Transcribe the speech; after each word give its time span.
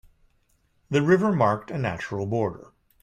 The 0.89 1.03
river 1.03 1.31
marked 1.31 1.69
a 1.69 1.77
natural 1.77 2.25
border. 2.25 2.71